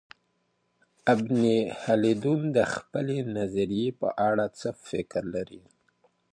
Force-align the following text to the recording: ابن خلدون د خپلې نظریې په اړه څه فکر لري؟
ابن 1.13 1.41
خلدون 1.83 2.41
د 2.57 2.59
خپلې 2.73 3.17
نظریې 3.37 3.89
په 4.01 4.07
اړه 4.27 4.45
څه 4.59 4.69
فکر 4.89 5.23
لري؟ 5.35 5.63